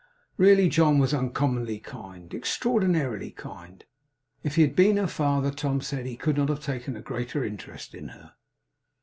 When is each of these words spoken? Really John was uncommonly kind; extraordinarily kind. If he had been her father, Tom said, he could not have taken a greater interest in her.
Really 0.37 0.67
John 0.67 0.97
was 0.97 1.13
uncommonly 1.13 1.77
kind; 1.77 2.33
extraordinarily 2.33 3.29
kind. 3.29 3.83
If 4.41 4.55
he 4.55 4.63
had 4.63 4.75
been 4.75 4.97
her 4.97 5.05
father, 5.05 5.51
Tom 5.51 5.79
said, 5.79 6.07
he 6.07 6.15
could 6.17 6.37
not 6.37 6.49
have 6.49 6.59
taken 6.61 6.95
a 6.97 7.01
greater 7.03 7.45
interest 7.45 7.93
in 7.93 8.07
her. 8.07 8.33